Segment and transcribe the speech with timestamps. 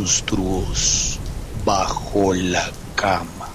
[0.00, 1.20] monstruos
[1.62, 3.48] bajo la cama.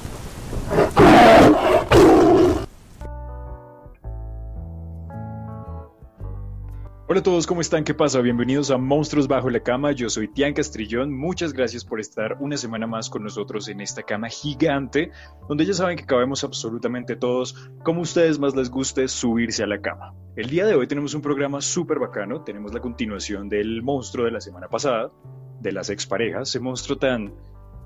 [7.08, 7.84] Hola a todos, ¿cómo están?
[7.84, 8.21] ¿Qué pasa?
[8.21, 9.91] Bienvenidos a Monstruos Bajo la Cama.
[9.94, 11.12] Yo soy Tian Castrillón.
[11.18, 15.09] Muchas gracias por estar una semana más con nosotros en esta cama gigante,
[15.49, 19.82] donde ya saben que cabemos absolutamente todos, como ustedes más les guste, subirse a la
[19.82, 20.13] cama.
[20.35, 22.43] El día de hoy tenemos un programa súper bacano.
[22.43, 25.12] Tenemos la continuación del monstruo de la semana pasada,
[25.70, 26.50] de las exparejas.
[26.50, 27.34] Ese monstruo tan,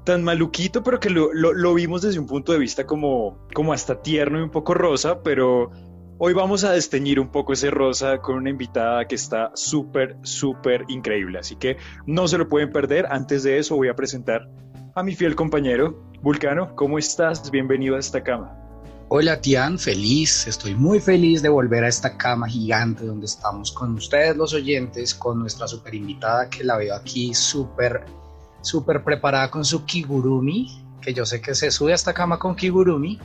[0.06, 3.74] tan maluquito, pero que lo, lo, lo vimos desde un punto de vista como, como
[3.74, 5.72] hasta tierno y un poco rosa, pero
[6.22, 10.84] Hoy vamos a desteñir un poco ese rosa con una invitada que está súper, súper
[10.90, 11.40] increíble.
[11.40, 13.06] Así que no se lo pueden perder.
[13.10, 14.50] Antes de eso voy a presentar
[14.96, 16.76] a mi fiel compañero, Vulcano.
[16.76, 17.50] ¿Cómo estás?
[17.52, 18.59] Bienvenido a esta cama.
[19.12, 23.96] Hola Tian, feliz, estoy muy feliz de volver a esta cama gigante donde estamos con
[23.96, 28.06] ustedes los oyentes, con nuestra super invitada que la veo aquí súper,
[28.62, 32.56] súper preparada con su kigurumi, que yo sé que se sube a esta cama con
[32.56, 33.20] kigurumi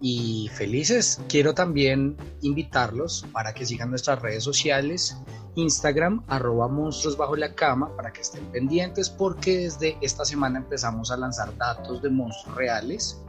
[0.00, 1.20] y felices.
[1.28, 5.18] Quiero también invitarlos para que sigan nuestras redes sociales,
[5.54, 11.10] Instagram, arroba monstruos bajo la cama, para que estén pendientes porque desde esta semana empezamos
[11.10, 13.20] a lanzar datos de monstruos reales,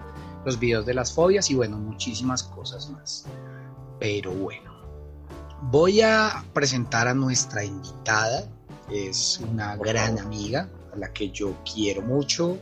[0.45, 3.25] los videos de las fobias y bueno, muchísimas cosas más.
[3.99, 4.71] Pero bueno,
[5.63, 8.47] voy a presentar a nuestra invitada,
[8.89, 12.57] es una gran amiga, a la que yo quiero mucho,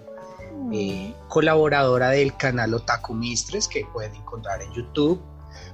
[0.72, 5.22] eh, colaboradora del canal Otaku Mistres que pueden encontrar en YouTube,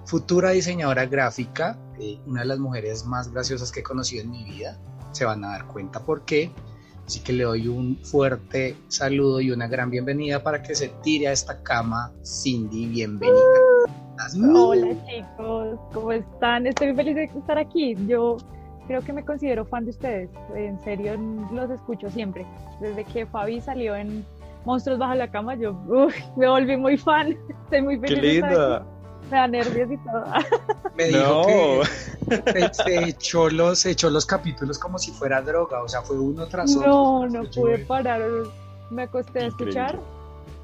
[0.05, 4.43] futura diseñadora gráfica, eh, una de las mujeres más graciosas que he conocido en mi
[4.43, 4.79] vida,
[5.11, 6.51] se van a dar cuenta por qué.
[7.09, 11.27] Así que le doy un fuerte saludo y una gran bienvenida para que se tire
[11.27, 12.11] a esta cama.
[12.23, 13.35] Cindy, bienvenida.
[14.53, 16.67] Hola chicos, ¿cómo están?
[16.67, 17.95] Estoy feliz de estar aquí.
[18.05, 18.37] Yo
[18.85, 20.29] creo que me considero fan de ustedes.
[20.55, 21.19] En serio,
[21.51, 22.45] los escucho siempre.
[22.79, 24.23] Desde que Fabi salió en
[24.65, 25.73] Monstruos bajo la cama, yo
[26.37, 27.35] me volví muy fan.
[27.63, 28.19] Estoy muy feliz.
[28.19, 28.85] ¡Qué linda!
[29.29, 30.25] Me da nervios y todo.
[30.95, 31.81] Me dijo
[32.45, 36.47] que se, echó los, echó los capítulos como si fuera droga, o sea, fue uno
[36.47, 36.89] tras otro.
[36.89, 38.21] No, no pude parar.
[38.89, 39.99] Me acosté a escuchar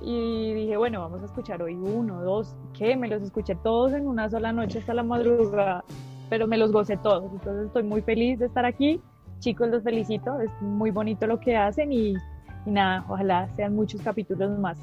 [0.01, 2.95] y dije, bueno, vamos a escuchar hoy uno, dos, ¿qué?
[2.95, 5.83] Me los escuché todos en una sola noche hasta la madrugada,
[6.29, 7.31] pero me los gocé todos.
[7.31, 9.01] Entonces estoy muy feliz de estar aquí.
[9.39, 10.39] Chicos, los felicito.
[10.41, 12.15] Es muy bonito lo que hacen y
[12.65, 14.77] y nada, ojalá sean muchos capítulos más.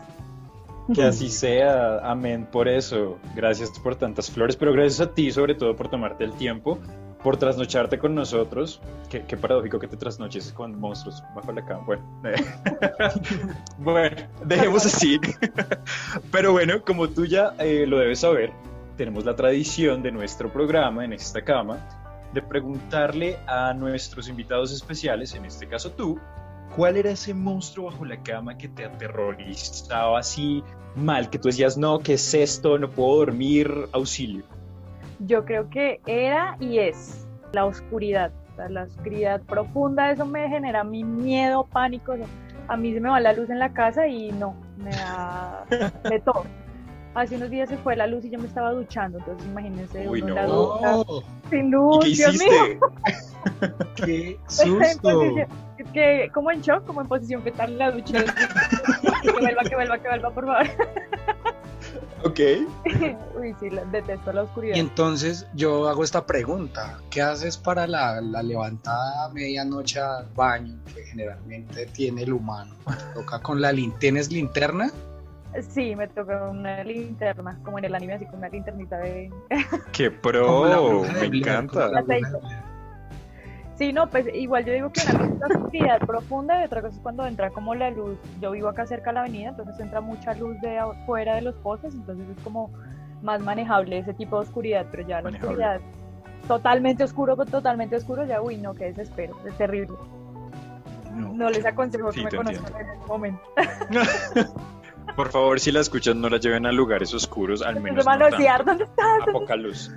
[0.95, 3.19] Que así sea, amén por eso.
[3.35, 6.79] Gracias por tantas flores, pero gracias a ti sobre todo por tomarte el tiempo,
[7.23, 8.81] por trasnocharte con nosotros.
[9.09, 11.85] Qué, qué paradójico que te trasnoches con monstruos bajo la cama.
[11.87, 12.05] Bueno,
[13.79, 15.21] bueno dejemos así.
[16.33, 18.53] pero bueno, como tú ya eh, lo debes saber,
[18.97, 21.79] tenemos la tradición de nuestro programa en esta cama
[22.33, 26.19] de preguntarle a nuestros invitados especiales, en este caso tú,
[26.77, 31.29] ¿Cuál era ese monstruo bajo la cama que te aterrorizaba así mal?
[31.29, 32.79] Que tú decías, no, ¿qué es esto?
[32.79, 34.43] No puedo dormir, auxilio.
[35.21, 38.33] Yo creo que era y es la oscuridad,
[38.71, 42.15] la oscuridad profunda, eso me genera mi miedo, pánico.
[42.69, 45.67] A mí se me va la luz en la casa y no, me da
[46.09, 46.45] de todo.
[47.15, 50.23] Hace unos días se fue la luz y yo me estaba duchando, entonces imagínense Uy,
[50.23, 50.81] uno no.
[50.81, 52.81] la ducha, sin luz, ¿Y qué Dios mío.
[53.97, 55.01] ¡Qué susto!
[55.03, 58.25] posición- es que como en shock, como en posición fetal en la ducha.
[59.23, 60.67] que vuelva, que vuelva, que vuelva, por favor.
[62.25, 62.39] Ok.
[63.37, 64.77] Uy, sí, detesto la oscuridad.
[64.77, 70.29] Y entonces yo hago esta pregunta, ¿qué haces para la, la levantada a medianoche al
[70.29, 72.77] baño que generalmente tiene el humano?
[73.15, 73.99] ¿Toca con la linterna?
[73.99, 74.93] ¿Tienes linterna?
[75.69, 79.31] Sí, me tocó una linterna, como en el anime, así con una linternita de...
[79.93, 81.91] Qué pro, me encanta.
[83.75, 86.83] Sí, no, pues igual yo digo que una cosa es la oscuridad profunda y otra
[86.83, 88.17] cosa es cuando entra como la luz.
[88.41, 91.55] Yo vivo acá cerca de la avenida, entonces entra mucha luz de afuera de los
[91.57, 92.71] postes, entonces es como
[93.23, 95.49] más manejable ese tipo de oscuridad, pero ya la Manejable.
[95.49, 95.81] oscuridad
[96.49, 99.97] totalmente oscuro, totalmente oscuro, ya uy, no, qué desespero, es terrible.
[101.15, 103.43] No les aconsejo Sí, que me conozcan en este momento.
[105.17, 108.05] Por favor, si la escuchan, no la lleven a lugares oscuros, al menos.
[108.05, 109.07] No manosear, ¿dónde estás?
[109.29, 109.91] A poca luz.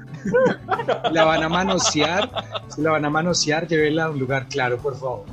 [1.11, 2.29] La van a manosear,
[2.67, 5.23] si la van a manosear, llévenla a un lugar claro, por favor.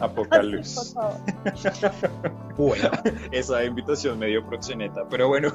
[0.00, 0.94] A poca Por luz.
[0.94, 1.20] favor.
[2.56, 2.90] Bueno,
[3.30, 5.52] Esa invitación medio proxeneta, pero bueno,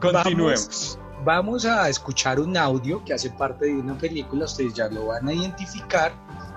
[0.00, 0.98] continuemos.
[1.24, 5.28] vamos a escuchar un audio que hace parte de una película, ustedes ya lo van
[5.28, 6.12] a identificar.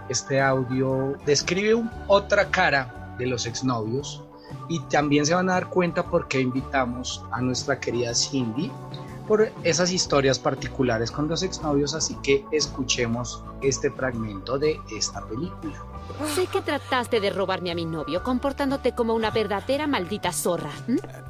[0.10, 4.24] Este audio describe un- otra cara de los exnovios
[4.70, 8.72] y también se van a dar cuenta por qué invitamos a nuestra querida Cindy
[9.28, 15.74] por esas historias particulares con los exnovios, así que escuchemos este fragmento de esta película.
[16.36, 20.70] Sé que trataste de robarme a mi novio comportándote como una verdadera maldita zorra.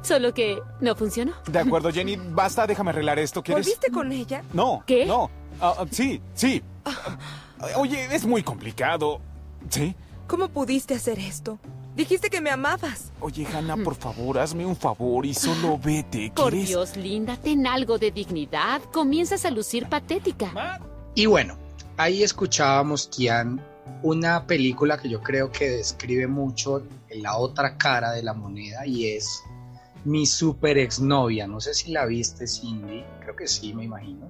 [0.02, 1.32] Solo que no funcionó.
[1.46, 3.42] De acuerdo, Jenny, basta, déjame arreglar esto.
[3.42, 3.66] ¿Quieres?
[3.66, 4.42] ¿Volviste con ella?
[4.52, 4.84] No.
[4.86, 5.06] ¿Qué?
[5.06, 5.30] No.
[5.60, 6.62] Ah, ah, sí, sí.
[7.76, 9.20] Oye, es muy complicado.
[9.70, 9.94] ¿Sí?
[10.26, 11.58] ¿Cómo pudiste hacer esto?
[11.96, 13.10] Dijiste que me amabas.
[13.20, 16.30] Oye, Hannah, por favor, hazme un favor y solo vete.
[16.36, 16.68] Por ¿Quieres?
[16.68, 18.82] Dios, Linda, ten algo de dignidad.
[18.92, 20.78] Comienzas a lucir patética.
[21.14, 21.56] Y bueno,
[21.96, 23.60] ahí escuchábamos, Kian,
[24.02, 29.12] una película que yo creo que describe mucho la otra cara de la moneda y
[29.12, 29.42] es
[30.04, 31.46] mi super exnovia.
[31.46, 33.02] No sé si la viste, Cindy.
[33.20, 34.28] Creo que sí, me imagino.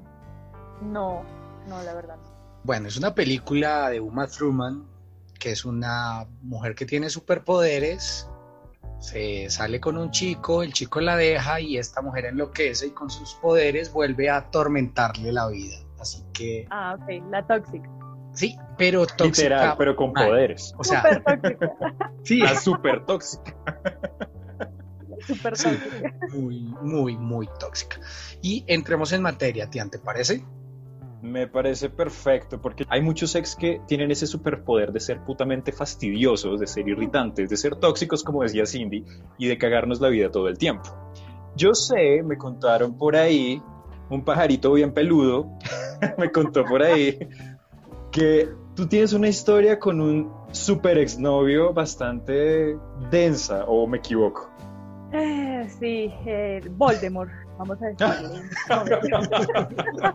[0.82, 1.24] No,
[1.68, 2.16] no, la verdad.
[2.16, 2.36] no.
[2.62, 4.84] Bueno, es una película de Uma Thurman,
[5.38, 8.28] que es una mujer que tiene superpoderes.
[9.00, 13.10] Se sale con un chico, el chico la deja y esta mujer enloquece y con
[13.10, 15.76] sus poderes vuelve a atormentarle la vida.
[16.00, 17.88] Así que Ah, ok, la tóxica.
[18.32, 19.48] sí, pero tóxica.
[19.48, 20.28] Literal, pero con mal.
[20.28, 20.74] poderes.
[20.78, 21.72] O sea, Súper tóxica.
[22.24, 23.54] sí, La súper tóxica.
[25.26, 26.14] Súper tóxica.
[26.32, 27.98] muy, muy, muy tóxica.
[28.42, 30.42] Y entremos en materia, Tian, ¿te parece?
[31.26, 36.60] Me parece perfecto, porque hay muchos ex que tienen ese superpoder de ser putamente fastidiosos,
[36.60, 39.04] de ser irritantes, de ser tóxicos, como decía Cindy,
[39.36, 40.88] y de cagarnos la vida todo el tiempo.
[41.56, 43.60] Yo sé, me contaron por ahí,
[44.08, 45.50] un pajarito bien peludo,
[46.18, 47.18] me contó por ahí,
[48.12, 52.78] que tú tienes una historia con un super exnovio bastante
[53.10, 54.48] densa, o me equivoco.
[55.12, 58.42] Eh, sí, eh, Voldemort, vamos a decirle.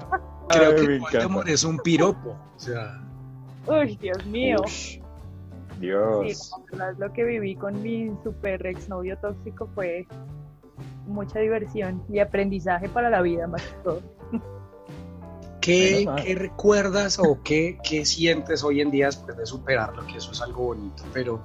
[0.50, 1.00] Creo Ay, que.
[1.00, 2.32] Voldemort es un piropo.
[2.32, 3.02] O sea,
[3.68, 4.58] Uy, Dios mío.
[5.80, 6.52] Dios.
[6.52, 10.06] Sí, lo que viví con mi super exnovio tóxico fue
[11.08, 14.02] mucha diversión y aprendizaje para la vida, más que todo.
[15.62, 20.06] ¿qué, qué recuerdas o qué, qué sientes hoy en día después de superarlo?
[20.08, 21.42] Que eso es algo bonito, pero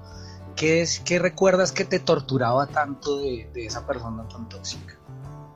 [0.56, 4.96] ¿qué, es, qué recuerdas que te torturaba tanto de, de esa persona tan tóxica?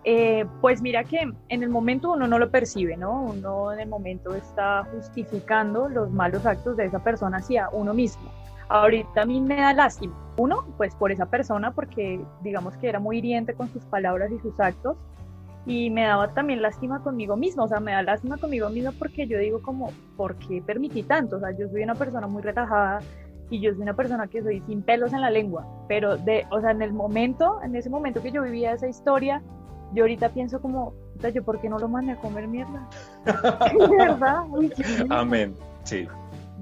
[0.05, 1.19] Eh, pues mira que
[1.49, 3.23] en el momento uno no lo percibe, ¿no?
[3.23, 8.31] Uno en el momento está justificando los malos actos de esa persona hacia uno mismo.
[8.69, 10.14] Ahorita a mí me da lástima.
[10.38, 14.38] Uno, pues por esa persona, porque digamos que era muy hiriente con sus palabras y
[14.38, 14.97] sus actos.
[15.67, 19.26] Y me daba también lástima conmigo mismo, o sea, me da lástima conmigo mismo porque
[19.26, 21.37] yo digo como, ¿por qué permití tanto?
[21.37, 23.00] O sea, yo soy una persona muy relajada
[23.50, 26.61] y yo soy una persona que soy sin pelos en la lengua, pero de, o
[26.61, 29.43] sea, en el momento, en ese momento que yo vivía esa historia,
[29.93, 30.94] yo ahorita pienso como,
[31.35, 32.88] yo por qué no lo mandé a comer mierda.
[33.25, 34.44] ¿De verdad?
[34.50, 34.73] Uy.
[35.11, 35.55] Amén.
[35.82, 36.06] Sí.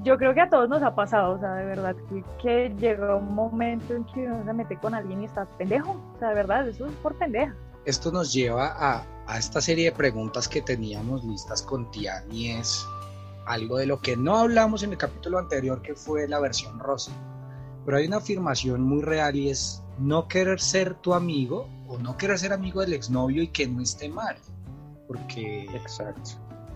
[0.03, 3.17] Yo creo que a todos nos ha pasado, o sea, de verdad, que, que llega
[3.17, 5.91] un momento en que uno se mete con alguien y está pendejo.
[6.15, 7.55] O sea, de verdad, eso es por pendeja.
[7.85, 12.51] Esto nos lleva a, a esta serie de preguntas que teníamos listas con Tian y
[12.51, 12.87] es
[13.49, 17.13] algo de lo que no hablamos en el capítulo anterior que fue la versión rosa.
[17.85, 22.17] Pero hay una afirmación muy real y es no querer ser tu amigo o no
[22.17, 24.37] querer ser amigo del exnovio y que no esté mal.
[25.07, 26.33] Porque, Exacto.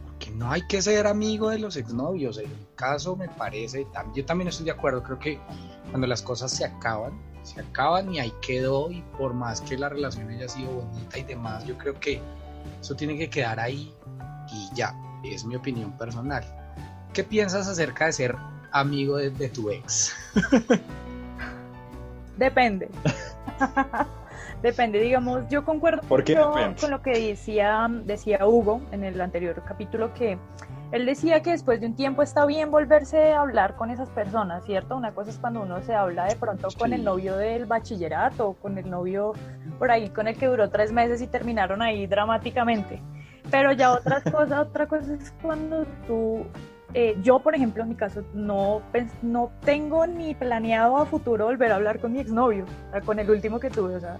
[0.06, 2.38] porque no hay que ser amigo de los exnovios.
[2.38, 5.38] En mi caso me parece, yo también estoy de acuerdo, creo que
[5.90, 9.90] cuando las cosas se acaban, se acaban y ahí quedó y por más que la
[9.90, 12.22] relación haya sido bonita y demás, yo creo que
[12.80, 13.92] eso tiene que quedar ahí
[14.50, 16.61] y ya, es mi opinión personal.
[17.12, 18.36] ¿Qué piensas acerca de ser
[18.70, 20.14] amigo de, de tu ex?
[22.36, 22.88] Depende.
[24.62, 30.38] Depende, digamos, yo concuerdo con lo que decía, decía Hugo en el anterior capítulo, que
[30.92, 34.64] él decía que después de un tiempo está bien volverse a hablar con esas personas,
[34.64, 34.96] ¿cierto?
[34.96, 38.54] Una cosa es cuando uno se habla de pronto con el novio del bachillerato o
[38.54, 39.32] con el novio
[39.78, 43.02] por ahí con el que duró tres meses y terminaron ahí dramáticamente.
[43.50, 46.44] Pero ya otras cosas, otra cosa es cuando tú,
[46.94, 51.46] eh, yo por ejemplo en mi caso no, pens- no tengo ni planeado a futuro
[51.46, 54.18] volver a hablar con mi exnovio, o sea, con el último que tuve, o sea,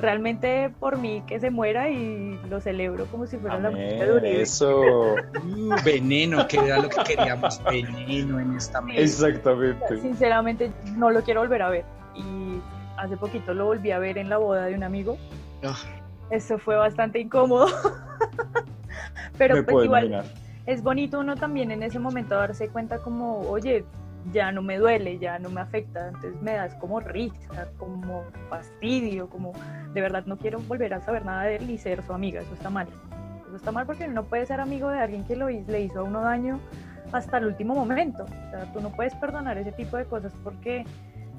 [0.00, 4.02] realmente por mí que se muera y lo celebro como si fuera la muerte de
[4.02, 4.14] Amén.
[4.16, 4.42] Uribe.
[4.42, 4.80] Eso.
[4.80, 9.00] Uh, veneno, que era lo que queríamos, veneno en esta mesa.
[9.00, 10.00] Exactamente.
[10.00, 12.60] Sinceramente no lo quiero volver a ver y
[12.98, 15.16] hace poquito lo volví a ver en la boda de un amigo.
[15.62, 15.76] Ah.
[16.30, 17.66] Eso fue bastante incómodo.
[19.38, 20.41] Pero Me pues puedo igual imaginar.
[20.66, 23.84] Es bonito uno también en ese momento darse cuenta como, oye,
[24.32, 29.28] ya no me duele, ya no me afecta, entonces me das como risa, como fastidio,
[29.28, 29.52] como
[29.92, 32.54] de verdad no quiero volver a saber nada de él ni ser su amiga, eso
[32.54, 32.86] está mal.
[33.46, 36.00] Eso está mal porque uno no puede ser amigo de alguien que lo, le hizo
[36.00, 36.60] a uno daño
[37.12, 38.24] hasta el último momento.
[38.24, 40.84] O sea, tú no puedes perdonar ese tipo de cosas porque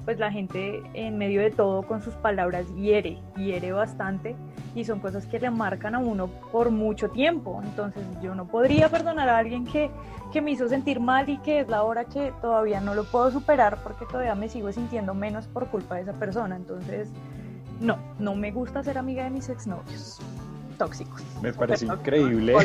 [0.04, 4.36] pues la gente en medio de todo con sus palabras hiere, hiere bastante
[4.74, 7.60] y son cosas que le marcan a uno por mucho tiempo.
[7.62, 9.90] Entonces yo no podría perdonar a alguien que,
[10.32, 13.30] que me hizo sentir mal y que es la hora que todavía no lo puedo
[13.30, 16.56] superar porque todavía me sigo sintiendo menos por culpa de esa persona.
[16.56, 17.08] Entonces,
[17.80, 20.18] no, no me gusta ser amiga de mis exnovios
[20.76, 21.22] tóxicos.
[21.40, 22.54] Me parece increíble.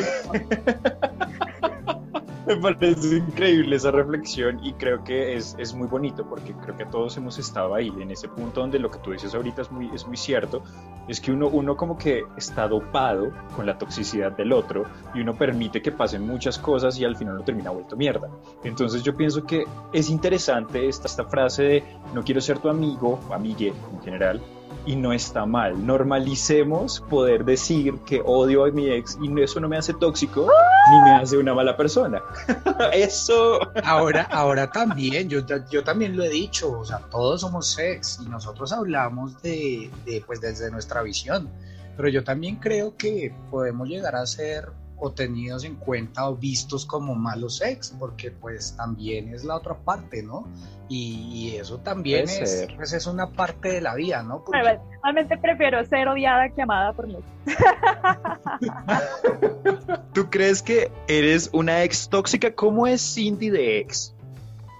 [2.46, 6.86] Me parece increíble esa reflexión y creo que es, es, muy bonito porque creo que
[6.86, 9.90] todos hemos estado ahí, en ese punto donde lo que tú dices ahorita es muy,
[9.94, 10.62] es muy cierto,
[11.06, 15.36] es que uno, uno como que está dopado con la toxicidad del otro y uno
[15.36, 18.30] permite que pasen muchas cosas y al final lo termina vuelto mierda.
[18.64, 23.20] Entonces yo pienso que es interesante esta, esta frase de no quiero ser tu amigo
[23.30, 24.40] amigue en general,
[24.86, 25.86] y no está mal.
[25.86, 30.50] Normalicemos poder decir que odio a mi ex y eso no me hace tóxico
[30.90, 32.22] ni me hace una mala persona.
[32.92, 33.60] eso.
[33.84, 38.28] Ahora, ahora también, yo, yo también lo he dicho, o sea, todos somos ex y
[38.28, 41.48] nosotros hablamos de, de, pues desde nuestra visión,
[41.96, 44.70] pero yo también creo que podemos llegar a ser
[45.00, 49.74] o tenidos en cuenta o vistos como malos ex, porque pues también es la otra
[49.74, 50.46] parte, ¿no?
[50.88, 54.44] Y, eso también es, pues, es una parte de la vida, ¿no?
[54.50, 57.16] Realmente prefiero ser odiada que amada por mí.
[60.12, 62.52] ¿Tú crees que eres una ex tóxica?
[62.54, 64.14] ¿Cómo es Cindy de ex?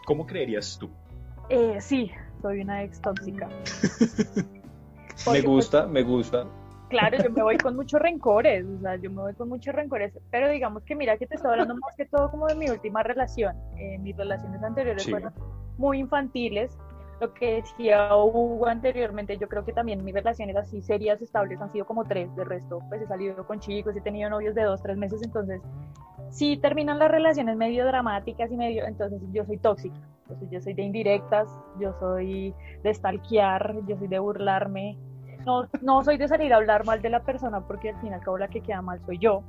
[0.05, 0.91] ¿Cómo creerías tú?
[1.49, 2.11] Eh, sí,
[2.43, 3.49] soy una ex tóxica.
[5.31, 6.47] me gusta, me gusta.
[6.91, 10.13] Claro, yo me voy con muchos rencores, o sea, yo me voy con muchos rencores,
[10.33, 13.05] pero digamos que mira que te estoy hablando más que todo como de mi última
[13.05, 13.57] relación.
[13.79, 15.33] Eh, mis relaciones anteriores fueron
[15.79, 16.77] muy infantiles.
[17.21, 21.71] Lo que decía Hugo anteriormente, yo creo que también mis relaciones así serias, estables, han
[21.71, 22.35] sido como tres.
[22.35, 25.61] De resto, pues he salido con chicos, he tenido novios de dos, tres meses, entonces
[26.31, 29.95] sí terminan las relaciones medio dramáticas y medio, entonces yo soy tóxica.
[30.23, 34.97] Entonces yo soy de indirectas, yo soy de stalkear, yo soy de burlarme,
[35.45, 38.15] no, no soy de salir a hablar mal de la persona porque al fin y
[38.15, 39.43] al cabo la que queda mal soy yo.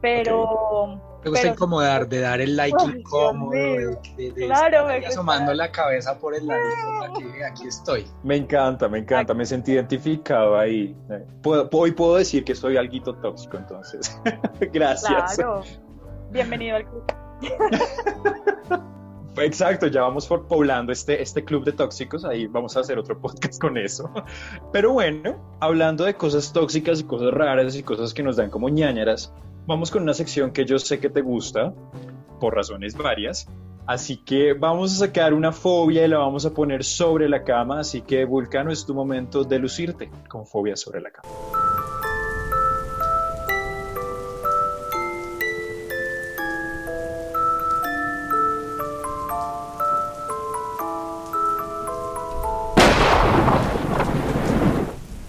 [0.00, 1.00] Pero.
[1.24, 6.46] Me gusta incomodar, de dar el like incómodo, de, claro, asomando la cabeza por el
[6.46, 6.62] lado.
[7.02, 8.06] Aquí, aquí, estoy.
[8.22, 10.96] Me encanta, me encanta, me sentí identificado ahí.
[11.42, 14.20] Puedo, hoy puedo decir que soy algo tóxico, entonces.
[14.72, 15.34] Gracias.
[15.34, 15.62] Claro.
[16.30, 17.04] Bienvenido al club.
[19.40, 23.20] Exacto, ya vamos por poblando este, este club de tóxicos, ahí vamos a hacer otro
[23.20, 24.10] podcast con eso.
[24.72, 28.68] Pero bueno, hablando de cosas tóxicas y cosas raras y cosas que nos dan como
[28.68, 29.32] ñañaras,
[29.66, 31.74] vamos con una sección que yo sé que te gusta,
[32.40, 33.46] por razones varias.
[33.86, 37.80] Así que vamos a sacar una fobia y la vamos a poner sobre la cama,
[37.80, 41.67] así que Vulcano es tu momento de lucirte con fobia sobre la cama.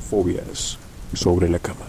[0.10, 0.80] Fobias
[1.14, 1.86] sobre la cama.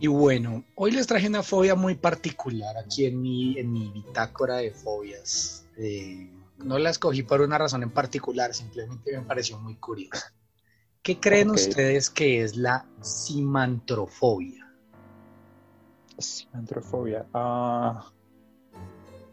[0.00, 4.56] Y bueno, hoy les traje una fobia muy particular aquí en mi, en mi bitácora
[4.56, 5.64] de fobias.
[5.76, 10.32] Eh, no la escogí por una razón en particular, simplemente me pareció muy curiosa.
[11.02, 14.66] ¿Qué creen ustedes que es la simantrofobia?
[16.18, 17.26] Simantrofobia.
[17.32, 18.10] Ah,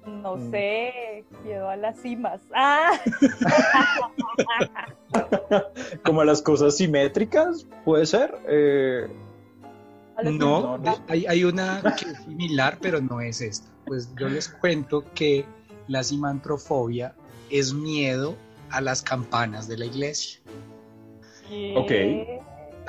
[0.06, 0.52] no mm.
[0.52, 2.42] sé, miedo a las cimas.
[2.54, 3.00] ¡Ah!
[6.04, 8.36] Como a las cosas simétricas, puede ser.
[8.48, 9.08] Eh,
[10.24, 13.70] no, hay, hay, una que es similar, pero no es esta.
[13.86, 15.46] Pues yo les cuento que
[15.88, 17.16] la simantrofobia
[17.50, 18.36] es miedo
[18.70, 20.40] a las campanas de la iglesia.
[21.76, 21.92] Ok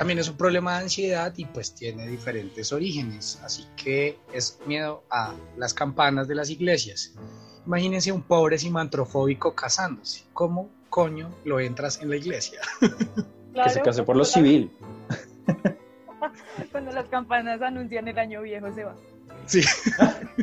[0.00, 5.04] también es un problema de ansiedad y pues tiene diferentes orígenes, así que es miedo
[5.11, 7.12] a las campanas de las iglesias.
[7.66, 12.62] Imagínense un pobre simantrofóbico casándose, ¿cómo coño lo entras en la iglesia?
[12.80, 14.73] que se case por lo civil.
[16.73, 18.97] Cuando las campanas anuncian el año viejo se va.
[19.45, 19.61] Sí.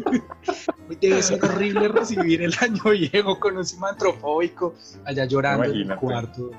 [1.01, 6.51] Debe ser horrible recibir el año viejo con un simantrofóbico allá llorando en el cuarto.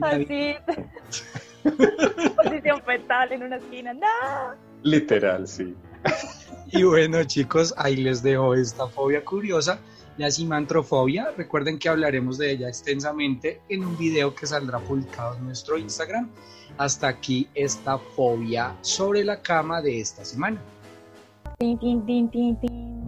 [0.00, 0.56] Así.
[1.62, 3.92] Posición fetal en una esquina.
[3.94, 4.06] ¡No!
[4.82, 5.74] Literal, sí.
[6.70, 9.80] Y bueno, chicos, ahí les dejo esta fobia curiosa,
[10.18, 11.32] la simantrofobia.
[11.36, 16.30] Recuerden que hablaremos de ella extensamente en un video que saldrá publicado en nuestro Instagram.
[16.76, 20.60] Hasta aquí esta fobia sobre la cama de esta semana.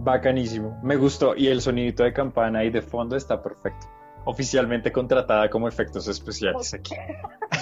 [0.03, 3.87] Bacanísimo, me gustó y el sonidito de campana ahí de fondo está perfecto.
[4.25, 6.95] Oficialmente contratada como efectos especiales aquí.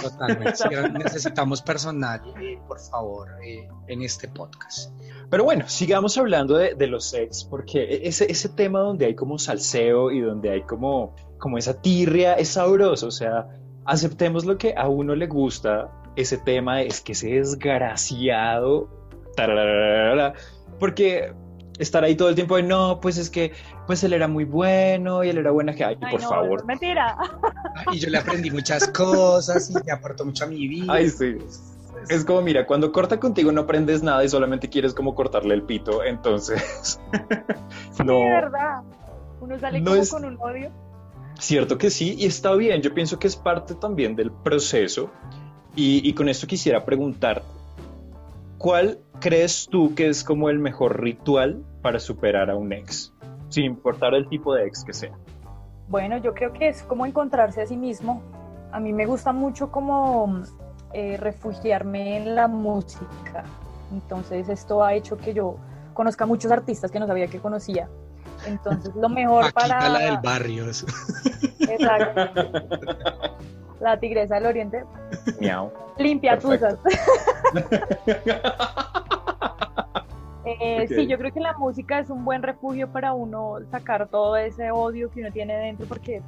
[0.01, 0.49] Totalmente.
[0.59, 4.91] Sí, necesitamos personal, eh, por favor, eh, en este podcast.
[5.29, 9.15] Pero bueno, sigamos hablando de, de los sets, porque e, ese, ese tema donde hay
[9.15, 13.07] como salseo y donde hay como, como esa tirria es sabroso.
[13.07, 13.47] O sea,
[13.85, 15.91] aceptemos lo que a uno le gusta.
[16.15, 18.89] Ese tema es que ese desgraciado.
[19.35, 20.33] tararara,
[20.79, 21.33] Porque
[21.79, 23.53] estar ahí todo el tiempo de no, pues es que
[23.89, 26.63] pues él era muy bueno y él era buena que ay, Ay, por no, favor.
[26.63, 27.17] mentira.
[27.91, 30.93] Y yo le aprendí muchas cosas y me aportó mucho a mi vida.
[30.93, 31.37] Ay, sí.
[32.07, 35.63] Es como, mira, cuando corta contigo no aprendes nada y solamente quieres como cortarle el
[35.63, 36.61] pito, entonces.
[36.83, 36.99] Sí,
[38.05, 38.13] no.
[38.19, 38.81] de verdad.
[39.41, 40.69] Uno sale No como es- con un odio.
[41.39, 42.83] Cierto que sí, y está bien.
[42.83, 45.09] Yo pienso que es parte también del proceso.
[45.75, 47.41] Y, y con esto quisiera preguntar,
[48.59, 53.13] ¿cuál crees tú que es como el mejor ritual para superar a un ex?
[53.49, 55.11] Sin importar el tipo de ex que sea.
[55.87, 58.21] Bueno, yo creo que es como encontrarse a sí mismo.
[58.71, 60.43] A mí me gusta mucho como
[60.93, 63.43] eh, refugiarme en la música.
[63.91, 65.57] Entonces esto ha hecho que yo
[65.93, 67.89] conozca muchos artistas que no sabía que conocía.
[68.45, 69.89] Entonces lo mejor para...
[69.89, 70.69] la del barrio.
[70.69, 70.85] eso.
[71.59, 72.21] Exacto.
[73.79, 74.83] La tigresa del oriente.
[75.39, 75.71] Miau.
[75.97, 76.77] Limpia Perfecto.
[76.77, 76.79] tuzas.
[80.59, 80.87] Eh.
[80.87, 84.71] Sí, yo creo que la música es un buen refugio para uno sacar todo ese
[84.71, 86.21] odio que uno tiene dentro, porque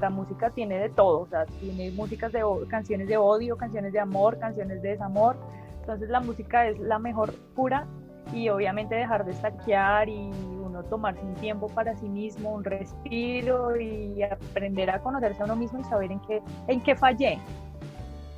[0.00, 4.00] la música tiene de todo, o sea, tiene músicas de canciones de odio, canciones de
[4.00, 5.36] amor, canciones de desamor.
[5.80, 7.86] Entonces la música es la mejor cura
[8.32, 10.30] y obviamente dejar de estaquear y
[10.62, 15.56] uno tomarse un tiempo para sí mismo, un respiro y aprender a conocerse a uno
[15.56, 17.38] mismo y saber en qué, en qué fallé,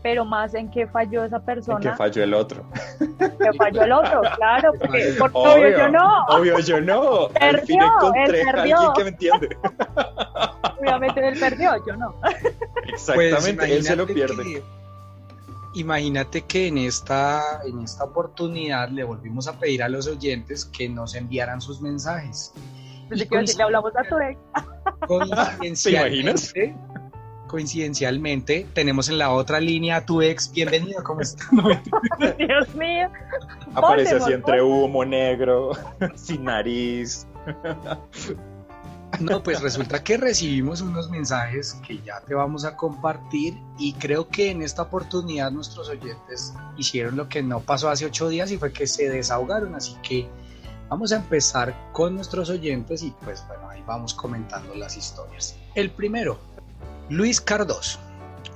[0.03, 2.65] pero más en qué falló esa ¿En persona qué falló el otro?
[3.19, 7.29] que falló el otro, claro, porque, porque Obvio, obvio yo no, Obvio, yo no.
[7.41, 8.77] Al fin Perdió, encontré él a perdió.
[8.79, 9.57] alguien que me entiende.
[10.81, 12.15] obviamente él perdió, yo no.
[12.87, 14.43] Exactamente, él se lo pierde.
[14.43, 14.63] que-
[15.75, 20.89] imagínate que en esta, en esta oportunidad le volvimos a pedir a los oyentes que
[20.89, 22.53] nos enviaran sus mensajes.
[23.13, 24.39] Y que decir, le hablamos a tu ex.
[25.07, 26.75] Coincidencialmente,
[27.51, 30.53] coincidencialmente, tenemos en la otra línea a tu ex.
[30.53, 31.49] Bienvenido, ¿cómo estás?
[32.39, 33.11] Dios mío.
[33.75, 35.73] Aparece así entre humo negro,
[36.15, 37.27] sin nariz.
[39.19, 44.29] No, pues resulta que recibimos unos mensajes que ya te vamos a compartir y creo
[44.29, 48.59] que en esta oportunidad nuestros oyentes hicieron lo que no pasó hace ocho días y
[48.59, 50.29] fue que se desahogaron, así que
[50.89, 55.57] vamos a empezar con nuestros oyentes y pues bueno, ahí vamos comentando las historias.
[55.75, 56.39] El primero,
[57.11, 57.99] Luis Cardoso.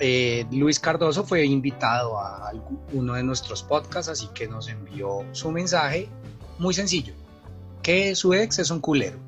[0.00, 2.52] Eh, Luis Cardoso fue invitado a
[2.92, 6.08] uno de nuestros podcasts, así que nos envió su mensaje
[6.58, 7.14] muy sencillo,
[7.82, 9.18] que su ex es un culero,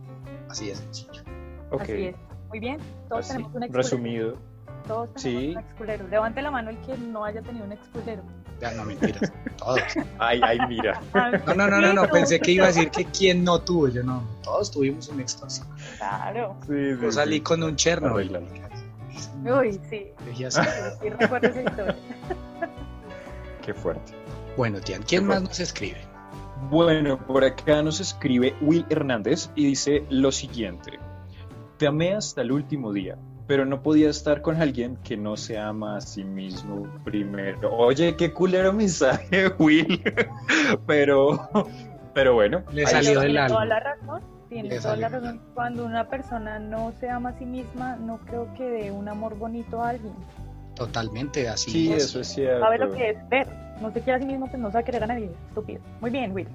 [0.49, 1.23] así de sencillo.
[1.71, 2.17] Ok, Así es.
[2.49, 4.37] Muy bien, todos así, tenemos un ex resumido.
[4.87, 5.51] Todos tenemos Sí.
[5.57, 6.09] un exculero.
[6.09, 8.23] Levante la mano el que no haya tenido un exculero.
[8.61, 9.81] Ya no mentiras, todos.
[10.19, 11.01] Ay, ay, mira.
[11.47, 14.03] No, no, no, no, no, pensé que iba a decir que quién no tuvo, yo
[14.03, 15.67] no, todos tuvimos un ex tóxico.
[15.99, 16.57] Claro.
[16.62, 17.41] Sí, sí, Yo salí sí.
[17.43, 18.09] con un cherno.
[18.15, 18.47] Arréglalo.
[19.47, 20.07] Uy, sí.
[20.25, 20.61] Dejé así.
[21.01, 21.97] Sí, recuerdo esa historia.
[23.65, 24.13] Qué fuerte.
[24.57, 25.99] Bueno, Tian, ¿quién más nos escribe?
[26.71, 30.99] Bueno, por acá nos escribe Will Hernández y dice lo siguiente.
[31.77, 35.59] Te amé hasta el último día, pero no podía estar con alguien que no se
[35.59, 37.75] ama a sí mismo primero.
[37.77, 40.03] Oye, qué culero mensaje, Will.
[40.87, 41.49] pero,
[42.15, 42.63] pero bueno.
[42.73, 43.49] Le salió del alma.
[43.49, 44.23] toda la razón.
[44.49, 45.41] Tiene Le toda la razón.
[45.55, 49.37] Cuando una persona no se ama a sí misma, no creo que dé un amor
[49.37, 50.15] bonito a alguien.
[50.75, 51.71] Totalmente así.
[51.71, 52.05] Sí, es.
[52.05, 52.61] eso es cierto.
[52.61, 53.49] Sabe lo que es ver.
[53.81, 55.31] No se quiere a sí mismo, pues no sabe querer a nadie.
[55.49, 55.81] Estúpido.
[56.01, 56.49] Muy bien, Will.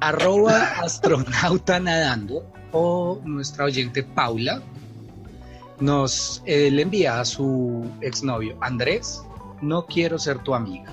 [0.00, 4.62] Arroba astronauta nadando o nuestra oyente Paula
[5.80, 9.22] nos eh, le envía a su exnovio Andrés,
[9.60, 10.92] no quiero ser tu amiga.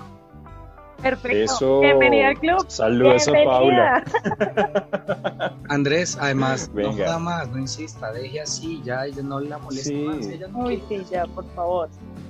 [1.01, 1.37] Perfecto.
[1.37, 1.79] Eso.
[1.81, 2.65] Bienvenida al club.
[2.67, 3.31] Saludos a.
[3.45, 4.03] Paula.
[5.69, 6.91] Andrés, además, no Venga.
[7.05, 9.95] joda más, no insista, deje así, ya ella no la molesta Sí.
[9.95, 11.89] más, ella no Uy, quiere, sí, ya, por favor.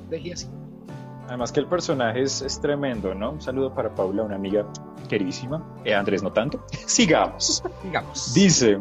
[0.10, 0.47] deje así.
[1.27, 3.32] Además que el personaje es, es tremendo, ¿no?
[3.32, 4.65] Un saludo para Paula, una amiga
[5.10, 5.62] queridísima.
[5.84, 6.63] Eh, Andrés no tanto.
[6.86, 7.62] Sigamos.
[7.84, 8.34] Digamos.
[8.34, 8.80] Dice,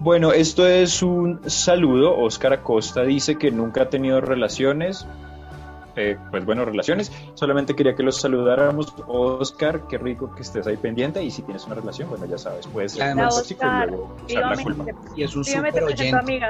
[0.00, 2.16] bueno, esto es un saludo.
[2.18, 5.06] Oscar Acosta dice que nunca ha tenido relaciones.
[5.96, 7.12] Eh, pues bueno, relaciones.
[7.34, 8.94] Solamente quería que los saludáramos.
[9.06, 11.22] Oscar, qué rico que estés ahí pendiente.
[11.22, 14.16] Y si tienes una relación, bueno, ya sabes, puedes ser Además, tóxico y Oscar, luego
[14.26, 14.84] echar la culpa.
[14.84, 16.40] Vivamente, y es un súper oyente.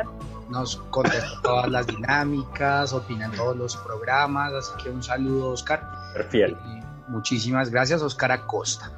[0.49, 5.83] nos contesta todas las dinámicas, opina en todos los programas, así que un saludo, Oscar.
[6.31, 6.53] Fiel.
[6.53, 8.93] Eh, muchísimas gracias, Oscar Acosta.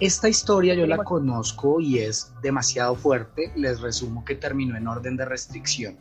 [0.00, 3.52] Esta historia yo la conozco y es demasiado fuerte.
[3.56, 5.96] Les resumo que terminó en orden de restricción.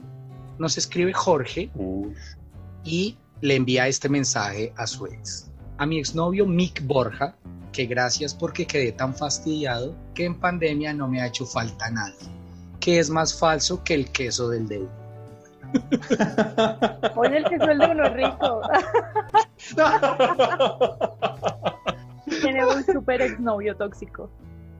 [0.59, 1.71] nos escribe Jorge
[2.83, 5.51] y le envía este mensaje a su ex.
[5.77, 7.35] A mi exnovio Mick Borja,
[7.71, 12.15] que gracias porque quedé tan fastidiado que en pandemia no me ha hecho falta nadie,
[12.79, 14.89] que es más falso que el queso del dedo.
[17.15, 18.61] Oye, el que sueldo uno es rico.
[22.41, 24.29] Tiene un super exnovio tóxico.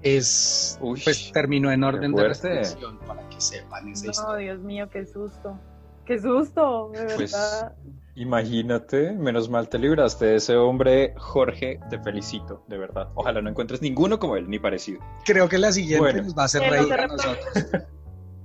[0.02, 4.54] Es, Uy, pues terminó en orden de restricción para que sepan esa No, historia.
[4.54, 5.60] Dios mío, qué susto.
[6.06, 7.74] Qué susto, de Pues, verdad.
[8.18, 13.10] Imagínate, menos mal te libraste de ese hombre, Jorge, te felicito, de verdad.
[13.14, 15.02] Ojalá no encuentres ninguno como él, ni parecido.
[15.24, 16.24] Creo que la siguiente Bueno.
[16.24, 17.46] nos va a hacer reír a nosotros.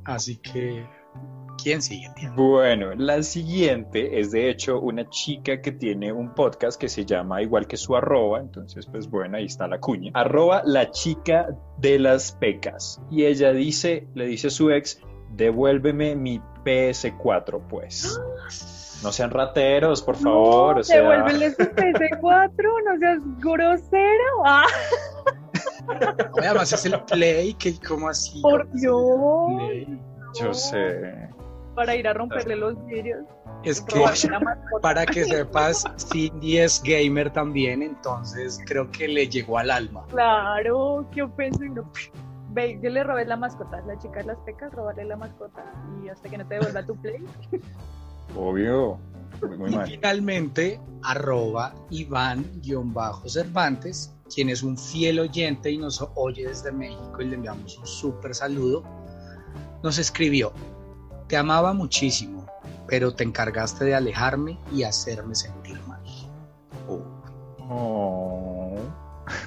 [0.04, 0.86] Así que,
[1.62, 2.30] ¿quién sigue, tía?
[2.36, 7.40] Bueno, la siguiente es de hecho una chica que tiene un podcast que se llama
[7.40, 10.10] igual que su arroba, entonces pues bueno, ahí está la cuña.
[10.12, 13.00] Arroba la chica de las pecas.
[13.10, 18.20] Y ella dice, le dice a su ex, devuélveme mi PS4 pues.
[19.02, 20.74] No sean rateros, por favor.
[20.76, 24.42] no, o sea, devuélvele su PS4, no seas grosero.
[24.44, 24.66] Ah,
[26.34, 28.40] Oye, Además es el play, que como así.
[28.42, 29.88] por Dios.
[30.40, 31.28] Yo sé.
[31.74, 33.24] Para ir a romperle los vidrios.
[33.64, 34.80] Es que, robarle la mascota.
[34.82, 40.04] para que sepas, Cindy es gamer también, entonces creo que le llegó al alma.
[40.10, 41.64] Claro, qué ofensa.
[41.64, 41.90] no-
[42.50, 43.80] Ve, yo le robé la mascota.
[43.86, 45.64] La chica de las pecas, robarle la mascota.
[46.04, 47.24] Y hasta que no te devuelva tu play.
[48.36, 48.98] Obvio.
[49.46, 49.86] Muy, muy Y mal.
[49.88, 57.34] finalmente, arroba Iván-Cervantes, quien es un fiel oyente y nos oye desde México y le
[57.36, 58.82] enviamos un súper saludo,
[59.82, 60.52] nos escribió,
[61.28, 62.46] te amaba muchísimo,
[62.86, 66.00] pero te encargaste de alejarme y hacerme sentir mal.
[67.68, 68.76] Oh.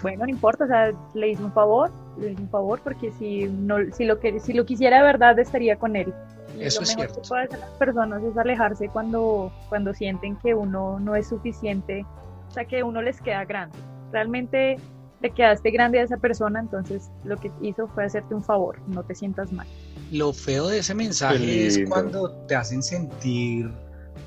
[0.02, 4.06] Bueno, no importa, o sea, le hice un favor, un favor porque si no, si
[4.06, 6.14] lo que si lo quisiera de verdad estaría con él.
[6.58, 7.22] Y Eso lo es mejor cierto.
[7.22, 12.06] que pueden hacer las personas es alejarse cuando, cuando sienten que uno no es suficiente,
[12.48, 13.78] o sea, que uno les queda grande.
[14.14, 14.78] Realmente
[15.22, 19.04] te quedaste grande a esa persona, entonces lo que hizo fue hacerte un favor, no
[19.04, 19.68] te sientas mal.
[20.12, 23.70] Lo feo de ese mensaje es cuando te hacen sentir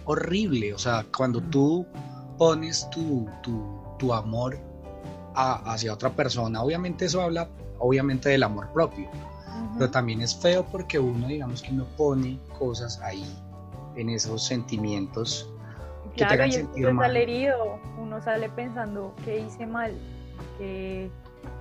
[0.05, 1.87] horrible, o sea, cuando tú
[2.37, 4.59] pones tu, tu, tu amor
[5.35, 7.49] a- hacia otra persona, obviamente eso habla
[7.79, 9.09] obviamente del amor propio,
[9.75, 13.25] pero también es feo porque uno digamos que no pone cosas ahí
[13.97, 15.51] en esos sentimientos
[16.15, 17.07] que te Claro, hagan y uno mal.
[17.07, 19.93] sale herido, uno sale pensando que hice mal,
[20.59, 21.11] que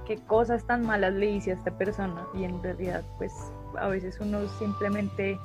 [0.05, 3.33] qué cosas tan malas le hice a esta persona y en realidad pues
[3.77, 5.37] a veces uno simplemente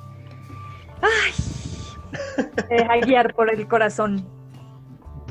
[1.01, 1.31] ay,
[2.67, 4.25] se deja guiar por el corazón.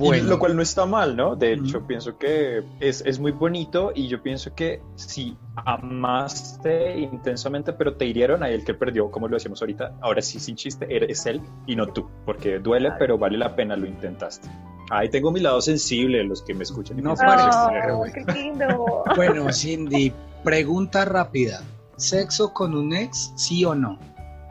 [0.02, 1.36] Y lo cual no está mal, ¿no?
[1.36, 7.72] De hecho, pienso que es, es muy bonito y yo pienso que si amaste intensamente,
[7.72, 10.86] pero te hirieron, ahí el que perdió, como lo decíamos ahorita, ahora sí, sin chiste,
[10.94, 14.48] eres él y no tú, porque duele, pero vale la pena, lo intentaste.
[14.90, 16.98] Ahí tengo mi lado sensible, los que me escuchan.
[16.98, 18.12] y No piensan, parece, "Ah, pero Oh, bueno.
[18.14, 19.04] qué lindo.
[19.16, 20.12] bueno, Cindy,
[20.44, 21.62] pregunta rápida.
[21.96, 23.98] ¿Sexo con un ex, sí o no?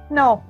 [0.10, 0.44] No,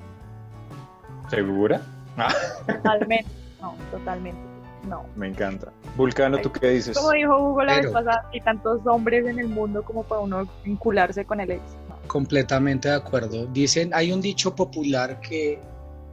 [1.29, 1.81] ¿Segura?
[2.17, 2.33] Ah,
[2.67, 3.25] totalmente,
[3.61, 4.39] no, totalmente,
[4.87, 5.05] no.
[5.15, 5.71] me encanta.
[5.95, 6.97] Vulcano, ¿tú qué dices?
[6.97, 10.21] Como dijo Hugo la Pero- vez pasada, hay tantos hombres en el mundo como para
[10.21, 11.61] uno vincularse con el ex.
[11.89, 11.95] No.
[12.07, 13.45] Completamente de acuerdo.
[13.47, 15.59] Dicen, hay un dicho popular que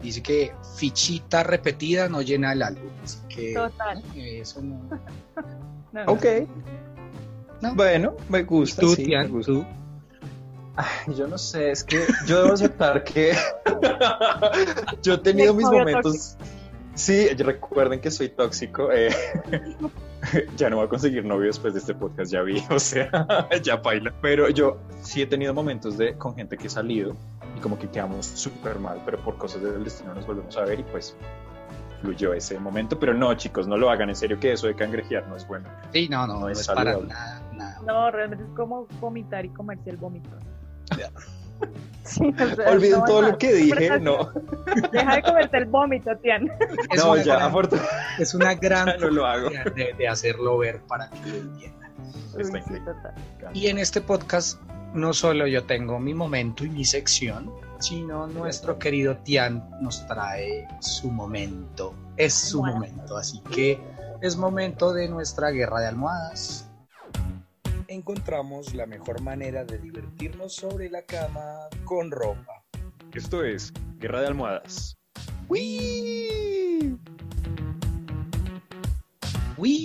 [0.02, 2.90] dice que fichita repetida no llena el álbum.
[3.02, 4.02] Así que Total.
[4.16, 4.80] eso no.
[5.92, 6.12] No, no.
[6.12, 6.26] Ok.
[7.62, 7.74] No.
[7.74, 8.82] Bueno, me gusta.
[8.82, 9.52] Tú, sí, Tian, me gusta.
[9.52, 9.64] tú.
[10.76, 13.32] Ay, yo no sé, es que yo debo aceptar que
[15.02, 16.36] yo he tenido mis momentos.
[16.98, 18.90] Sí, recuerden que soy tóxico.
[18.92, 19.08] eh,
[20.56, 23.08] ya no voy a conseguir novio después de este podcast, ya vi, o sea,
[23.62, 24.12] ya baila.
[24.20, 27.14] Pero yo sí he tenido momentos de con gente que he salido
[27.56, 30.80] y como que quedamos súper mal, pero por cosas del destino nos volvemos a ver
[30.80, 31.16] y pues
[32.00, 32.98] fluyó ese momento.
[32.98, 35.68] Pero no, chicos, no lo hagan, en serio que eso de cangrejear no es bueno.
[35.92, 37.80] Sí, no, no, No no, es es para nada.
[37.86, 40.30] No, realmente es como vomitar y comerse el vómito.
[42.04, 44.30] Sí, o sea, Olviden no, todo no, lo que dije, no,
[44.92, 46.50] Deja de comerte el vómito, Tian.
[46.90, 49.50] Es no, una ya, afortunadamente es una gran no lo hago.
[49.50, 51.78] forma de, de hacerlo ver para que lo entiendan.
[53.52, 54.60] Y en este podcast
[54.94, 60.66] no solo yo tengo mi momento y mi sección, sino nuestro querido Tian nos trae
[60.80, 61.94] su momento.
[62.16, 63.80] Es su momento, así que
[64.20, 66.67] es momento de nuestra guerra de almohadas.
[67.90, 72.62] Encontramos la mejor manera de divertirnos sobre la cama con ropa.
[73.14, 74.94] Esto es Guerra de Almohadas.
[75.48, 76.98] Uy,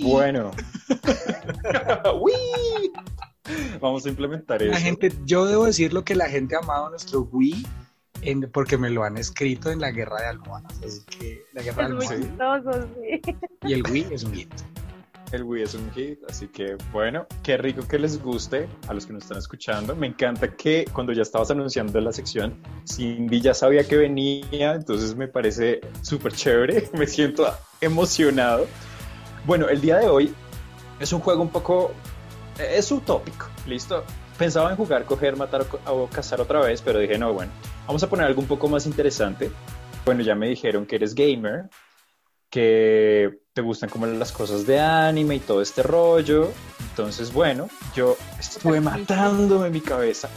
[0.02, 0.50] Bueno.
[2.20, 2.32] Uy.
[3.80, 4.72] Vamos a implementar eso.
[4.72, 7.66] la gente, yo debo decir lo que la gente ha amado nuestro Wii
[8.22, 10.78] en- porque me lo han escrito en la guerra de almohadas.
[10.84, 13.20] Así que la guerra Es de muy almohadas chistoso, sí.
[13.62, 14.52] y el Wii es un hit.
[15.32, 19.06] El Wii es un hit, así que bueno, qué rico que les guste a los
[19.06, 19.96] que nos están escuchando.
[19.96, 25.16] Me encanta que cuando ya estabas anunciando la sección, Cindy ya sabía que venía, entonces
[25.16, 27.46] me parece súper chévere, me siento
[27.80, 28.66] emocionado.
[29.46, 30.34] Bueno, el día de hoy
[31.00, 31.92] es un juego un poco,
[32.58, 34.04] es utópico, ¿listo?
[34.38, 37.52] Pensaba en jugar, coger, matar o cazar otra vez, pero dije, no, bueno,
[37.86, 39.50] vamos a poner algo un poco más interesante.
[40.04, 41.70] Bueno, ya me dijeron que eres gamer,
[42.50, 46.52] que te gustan como las cosas de anime y todo este rollo.
[46.90, 50.28] Entonces, bueno, yo estuve matándome mi cabeza.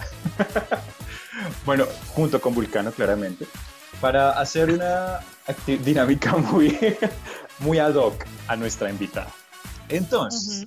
[1.66, 3.48] bueno, junto con Vulcano, claramente,
[4.00, 5.20] para hacer una
[5.66, 6.78] dinámica muy,
[7.60, 9.34] muy ad hoc a nuestra invitada.
[9.90, 10.66] Entonces,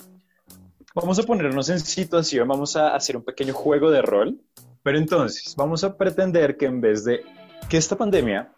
[0.93, 4.41] vamos a ponernos en situación, vamos a hacer un pequeño juego de rol,
[4.83, 7.23] pero entonces vamos a pretender que en vez de
[7.69, 8.53] que esta pandemia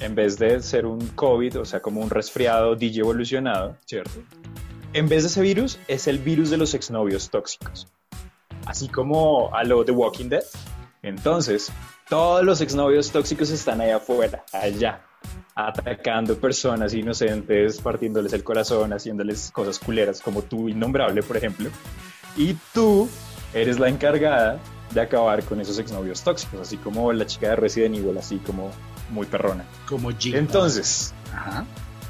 [0.00, 4.22] en vez de ser un COVID, o sea, como un resfriado DJ evolucionado, ¿cierto?
[4.92, 7.88] En vez de ese virus, es el virus de los exnovios tóxicos.
[8.66, 10.44] Así como a lo de Walking Dead.
[11.02, 11.70] Entonces,
[12.08, 15.04] todos los exnovios tóxicos están allá afuera, allá,
[15.54, 21.70] atacando personas inocentes, partiéndoles el corazón, haciéndoles cosas culeras, como tú, innombrable, por ejemplo.
[22.36, 23.08] Y tú
[23.52, 24.58] eres la encargada
[24.92, 28.70] de acabar con esos exnovios tóxicos, así como la chica de Resident Evil, así como
[29.10, 29.64] muy perrona.
[29.88, 30.36] Como Jill.
[30.36, 31.64] Entonces, Ajá.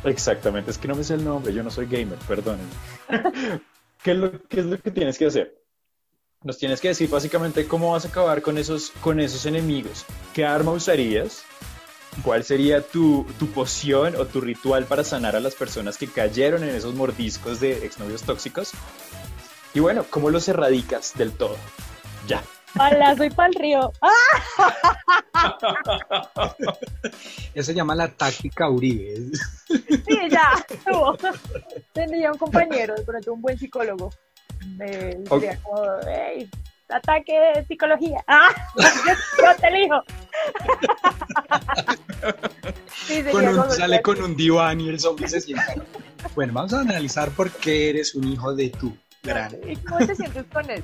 [0.05, 2.71] exactamente, es que no me sé el nombre, yo no soy gamer, perdónenme.
[4.03, 5.61] ¿Qué, es lo, qué es lo que tienes que hacer?
[6.43, 10.05] Nos tienes que decir básicamente cómo vas a acabar con esos, con esos enemigos.
[10.35, 11.43] ¿Qué arma usarías?
[12.23, 16.63] ¿Cuál sería tu, tu poción o tu ritual para sanar a las personas que cayeron
[16.63, 18.73] en esos mordiscos de exnovios tóxicos?
[19.73, 21.57] Y bueno, ¿cómo los erradicas del todo?
[22.29, 22.45] Ya.
[22.79, 23.93] Hola, soy pa'l río.
[24.01, 24.11] ¡Ah!
[27.55, 29.17] Eso se llama la táctica Uribe.
[29.69, 30.51] Sí, ya.
[31.93, 34.11] Tenía un compañero, de pronto un buen psicólogo.
[34.77, 35.43] Me Ok.
[35.43, 36.51] decía como, hey,
[36.89, 38.25] ataque de psicología.
[38.29, 38.49] ¡Ah!
[38.77, 38.83] Yo,
[39.45, 40.03] yo te elijo.
[43.07, 45.75] Sí, Con un- sale con un diván y el zombie se sienta.
[46.35, 49.55] Bueno, vamos a analizar por qué eres un hijo de tu gran.
[49.69, 50.83] ¿Y cómo te sientes con él?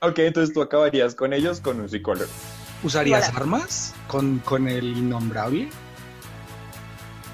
[0.00, 2.30] Ok, entonces tú acabarías con ellos con un psicólogo.
[2.82, 3.38] ¿Usarías Hola.
[3.38, 5.68] armas con, con el innombrable?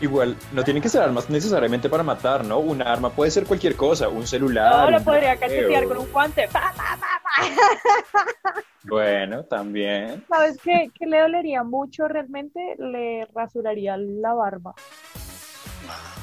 [0.01, 2.59] Igual, no tienen que ser armas necesariamente para matar, ¿no?
[2.59, 4.85] Una arma puede ser cualquier cosa, un celular.
[4.85, 6.49] No, lo un podría cachetear con un guante.
[6.49, 8.63] ¡Pa, pa, pa, pa!
[8.83, 10.25] Bueno, también.
[10.27, 12.77] ¿Sabes qué, qué le dolería mucho realmente?
[12.79, 14.75] Le rasuraría la barba.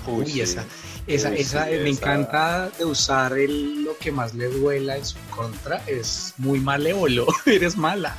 [0.07, 0.41] Uy, Uy, sí.
[0.41, 0.63] esa,
[1.05, 1.89] esa, Uy, esa, sí, me esa.
[1.89, 5.81] encanta de usar el, lo que más le duela en su contra.
[5.85, 7.27] Es muy malévolo.
[7.45, 8.15] Eres mala.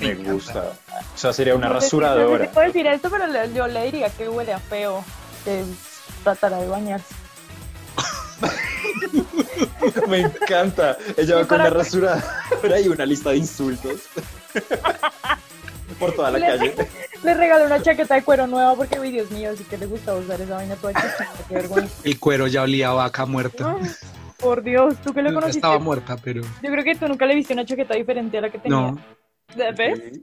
[0.00, 0.72] Me gusta.
[1.14, 2.44] O sea, sería una No si- No sé rasuradora.
[2.46, 5.04] si puedo decir esto, pero le- yo le diría que huele a feo.
[5.44, 5.64] Que
[6.24, 7.14] tratará de bañarse.
[10.08, 10.96] Me encanta.
[11.16, 14.00] Ella va Sí, con la para- rasuradora y una lista de insultos.
[15.98, 16.74] Por toda la Le- calle.
[17.26, 20.18] Le regalé una chaqueta de cuero nueva porque, uy, Dios mío, sí que le gustaba
[20.18, 21.28] usar esa vaina toda chiquita.
[21.48, 21.94] Qué vergüenza.
[22.04, 23.76] El cuero ya olía a vaca muerta.
[23.80, 23.90] Ay,
[24.38, 25.58] Por Dios, tú que lo conociste.
[25.58, 28.50] Estaba muerta, pero Yo creo que tú nunca le viste una chaqueta diferente a la
[28.50, 28.78] que tenía.
[28.78, 28.98] no.
[29.76, 30.20] ¿Ves?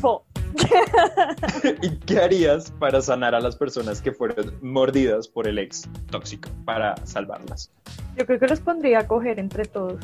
[0.00, 0.24] Fo.
[1.82, 6.48] ¿Y qué harías para sanar a las personas que fueron mordidas por el ex tóxico?
[6.64, 7.70] Para salvarlas.
[8.16, 10.02] Yo creo que los pondría a coger entre todos.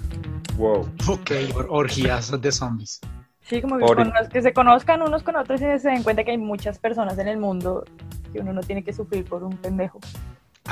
[0.59, 0.81] Wow.
[1.09, 3.01] Ok, or- orgías de zombies.
[3.45, 6.25] Sí, como que, con los que se conozcan unos con otros y se den cuenta
[6.25, 7.85] que hay muchas personas en el mundo
[8.33, 9.99] que uno no tiene que sufrir por un pendejo.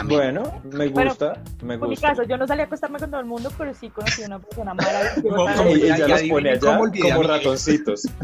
[0.05, 1.35] Bueno, me Bueno, gusta.
[1.63, 2.11] me Por mi gusta.
[2.11, 4.39] caso, yo no salí a acostarme con todo el mundo, pero sí conocí a una
[4.39, 5.57] persona maravillosa.
[5.57, 8.05] como- Y ya- ella ya los pone allá como ratoncitos.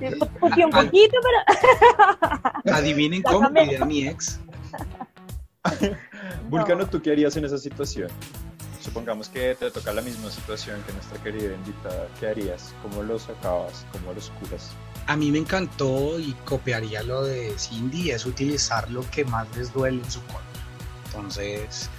[0.00, 1.38] Un poquito, pero
[2.74, 4.40] Adivinen cómo a mi ex.
[6.48, 8.08] Vulcano, ¿tú qué harías en esa situación?
[8.82, 12.08] Supongamos que te toca la misma situación que nuestra querida invitada.
[12.18, 12.74] ¿Qué harías?
[12.82, 13.84] ¿Cómo los acabas?
[13.92, 14.70] ¿Cómo los curas?
[15.06, 19.72] A mí me encantó y copiaría lo de Cindy, es utilizar lo que más les
[19.72, 20.40] duele en su contra.
[21.06, 21.90] Entonces,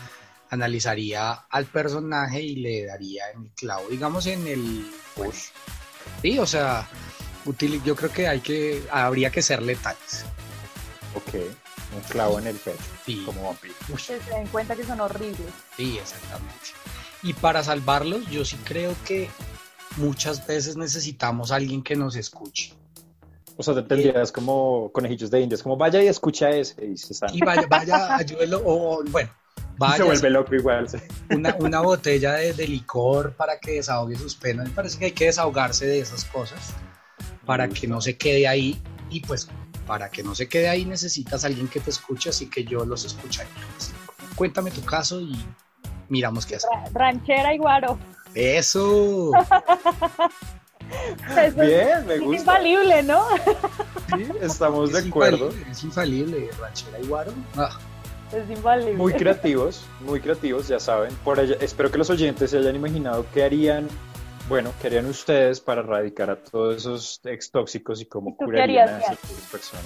[0.49, 5.49] analizaría al personaje y le daría en el clavo, digamos en el push.
[6.21, 6.87] Sí, o sea,
[7.45, 10.25] util- yo creo que hay que, habría que ser letales.
[11.15, 11.35] Ok,
[11.95, 13.73] un clavo en el pecho, Sí, como vampiro.
[13.87, 15.51] que se den cuenta que son horribles.
[15.77, 16.55] sí, exactamente.
[17.23, 19.29] Y para salvarlos, yo sí creo que
[19.97, 22.73] muchas veces necesitamos a alguien que nos escuche.
[23.57, 27.13] O sea, te tendrías como conejillos de indias, como vaya y escucha ese y se.
[27.33, 30.89] Y vaya, vaya, ayúdelo, o bueno, se Vaya, vuelve loco igual.
[30.89, 30.97] sí.
[31.29, 34.69] una, una botella de, de licor para que desahogue sus penas.
[34.69, 36.73] Me parece que hay que desahogarse de esas cosas
[37.45, 38.81] para que no se quede ahí.
[39.11, 39.47] Y pues,
[39.87, 42.85] para que no se quede ahí necesitas a alguien que te escuche, así que yo
[42.85, 43.49] los escucharé.
[43.77, 43.91] Así,
[44.35, 45.35] cuéntame tu caso y
[46.09, 46.69] miramos qué hacer.
[46.73, 47.97] Ra- Ranchera y guaro.
[48.33, 49.31] Eso.
[51.37, 52.39] Eso Bien, me es gusta.
[52.41, 53.23] infalible, ¿no?
[54.15, 55.49] Sí, estamos de Es acuerdo.
[55.69, 57.31] Es infalible, ranchera y guaro.
[57.55, 57.77] Ah,
[58.33, 58.93] Es infalible.
[58.93, 61.13] Muy creativos, muy creativos, ya saben.
[61.23, 63.87] Por allá, espero que los oyentes se hayan imaginado qué harían,
[64.47, 68.37] bueno, qué harían ustedes para erradicar a todos esos ex tóxicos y cómo ¿Y tú
[68.39, 69.17] qué curarían a esas
[69.51, 69.85] personas.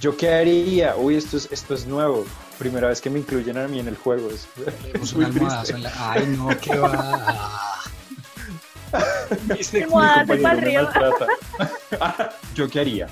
[0.00, 2.24] Yo qué haría, uy, esto es, esto es nuevo.
[2.58, 4.30] Primera vez que me incluyen a mí en el juego.
[4.30, 4.46] Es,
[5.16, 5.72] muy triste.
[5.72, 6.12] en la.
[6.12, 7.82] Ay, no, qué va.
[12.54, 13.08] ¿Yo qué haría?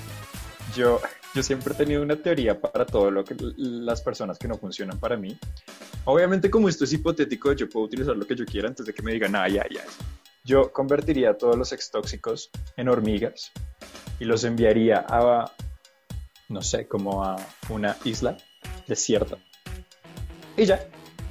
[0.75, 1.01] Yo,
[1.33, 4.99] yo siempre he tenido una teoría para todo lo que las personas que no funcionan
[4.99, 5.37] para mí.
[6.05, 9.01] Obviamente, como esto es hipotético, yo puedo utilizar lo que yo quiera antes de que
[9.01, 9.87] me digan, ay, ay, ay.
[10.47, 13.51] Yo convertiría todos los ex tóxicos en hormigas
[14.17, 15.51] y los enviaría a,
[16.47, 17.35] no sé, como a
[17.67, 18.37] una isla
[18.87, 19.37] desierta.
[20.55, 20.79] Y ya,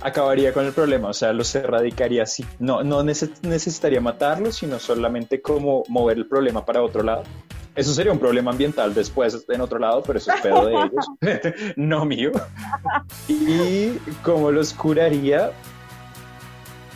[0.03, 2.45] acabaría con el problema, o sea, los erradicaría así.
[2.59, 7.23] No, no neces- necesitaría matarlos, sino solamente como mover el problema para otro lado.
[7.75, 11.07] Eso sería un problema ambiental después en otro lado, pero eso es pedo de ellos,
[11.77, 12.33] no mío.
[13.29, 15.53] Y cómo los curaría,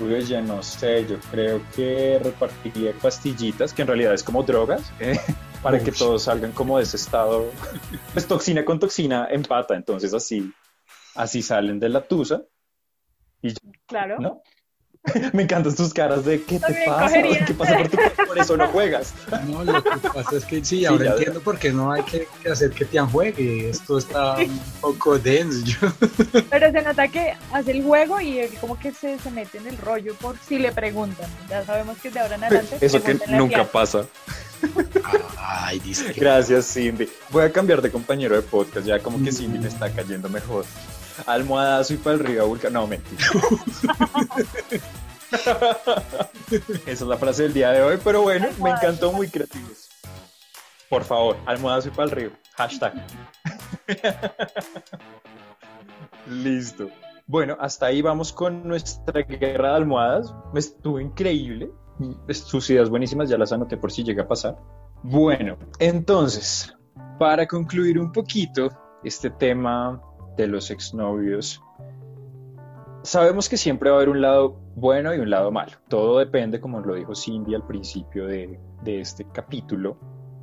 [0.00, 4.90] pues ya no sé, yo creo que repartiría pastillitas, que en realidad es como drogas,
[5.00, 5.20] ¿eh?
[5.62, 7.50] para que todos salgan como de ese estado.
[8.14, 10.50] Pues toxina con toxina empata, entonces así,
[11.14, 12.42] así salen de la tusa.
[13.86, 14.18] Claro.
[14.18, 14.42] ¿no?
[15.32, 17.02] Me encantan tus caras de ¿qué te pasa?
[17.06, 17.44] cogería.
[17.46, 17.96] ¿Qué pasa por tu?
[18.26, 19.14] Por eso no juegas.
[19.46, 22.70] No, lo que pasa es que sí, ahora entiendo por qué no hay que hacer
[22.70, 23.70] que Tian juegue.
[23.70, 25.62] Esto está un poco dense.
[25.64, 25.78] Yo,
[26.50, 29.78] Pero se nota que hace el juego y como que se, se mete en el
[29.78, 31.28] rollo por si le preguntan.
[31.48, 32.76] Ya sabemos que de ahora en adelante.
[32.80, 33.68] Eso que nunca Tian.
[33.72, 34.04] pasa.
[35.38, 37.08] ay, dice que- Gracias, Cindy.
[37.30, 40.64] Voy a cambiar de compañero de podcast, ya como que Cindy me está cayendo mejor.
[41.26, 42.70] Almohadazo y para el río Vulca.
[42.70, 43.24] No, mentira.
[46.50, 49.88] Esa es la frase del día de hoy, pero bueno, me encantó, muy creativos.
[50.88, 52.30] Por favor, almohadazo y para el río.
[52.56, 52.94] Hashtag.
[56.26, 56.90] Listo.
[57.26, 60.34] Bueno, hasta ahí vamos con nuestra guerra de almohadas.
[60.54, 61.70] Estuvo increíble.
[62.30, 64.56] Sus ideas buenísimas, ya las anoté por si llega a pasar.
[65.02, 66.74] Bueno, entonces,
[67.18, 68.68] para concluir un poquito
[69.04, 70.02] este tema
[70.40, 71.62] de los exnovios,
[73.02, 75.72] sabemos que siempre va a haber un lado bueno y un lado malo.
[75.88, 79.96] Todo depende, como lo dijo Cindy al principio de, de este capítulo.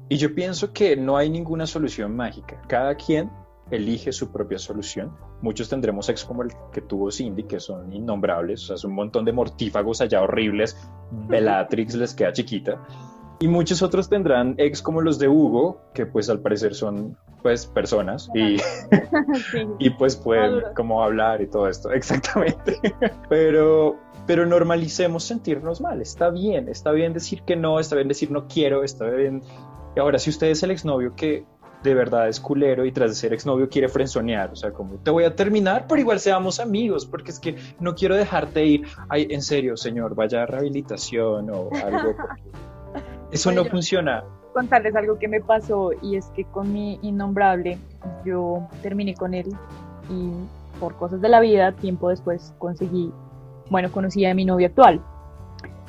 [0.09, 2.61] Y yo pienso que no hay ninguna solución mágica.
[2.67, 3.29] Cada quien
[3.71, 5.15] elige su propia solución.
[5.41, 8.93] Muchos tendremos ex como el que tuvo Cindy, que son innombrables, o sea, es un
[8.93, 10.77] montón de mortífagos allá horribles.
[11.11, 12.81] Bellatrix les queda chiquita.
[13.39, 17.67] Y muchos otros tendrán ex como los de Hugo, que pues al parecer son pues
[17.67, 18.57] personas y,
[19.51, 19.59] Sí.
[19.79, 22.79] y pues pueden como hablar y todo esto, exactamente.
[23.29, 28.31] Pero, pero normalicemos sentirnos mal, está bien, está bien decir que no, está bien decir
[28.31, 29.43] no quiero, está bien.
[29.95, 31.45] Y ahora, si usted es el exnovio que
[31.83, 35.11] de verdad es culero y tras de ser exnovio quiere frenzonear, o sea, como te
[35.11, 38.87] voy a terminar, pero igual seamos amigos, porque es que no quiero dejarte ir.
[39.09, 42.15] Ay, en serio, señor, vaya a rehabilitación o algo.
[42.15, 42.41] porque
[43.31, 44.23] Eso no funciona.
[44.53, 47.77] contarles algo que me pasó y es que con mi innombrable
[48.25, 49.47] yo terminé con él
[50.09, 50.31] y
[50.79, 53.11] por cosas de la vida tiempo después conseguí,
[53.69, 55.01] bueno, conocí a mi novio actual.